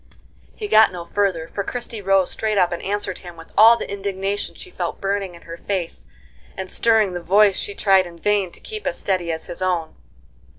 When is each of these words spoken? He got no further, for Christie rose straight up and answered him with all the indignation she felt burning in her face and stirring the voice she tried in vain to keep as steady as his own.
He 0.55 0.67
got 0.67 0.91
no 0.91 1.05
further, 1.05 1.47
for 1.47 1.63
Christie 1.63 2.01
rose 2.01 2.31
straight 2.31 2.57
up 2.57 2.71
and 2.71 2.81
answered 2.81 3.19
him 3.19 3.37
with 3.37 3.53
all 3.55 3.77
the 3.77 3.87
indignation 3.87 4.55
she 4.55 4.71
felt 4.71 4.99
burning 4.99 5.35
in 5.35 5.43
her 5.43 5.57
face 5.57 6.07
and 6.57 6.71
stirring 6.71 7.13
the 7.13 7.21
voice 7.21 7.55
she 7.59 7.75
tried 7.75 8.07
in 8.07 8.17
vain 8.17 8.51
to 8.53 8.59
keep 8.59 8.87
as 8.87 8.97
steady 8.97 9.31
as 9.31 9.45
his 9.45 9.61
own. 9.61 9.93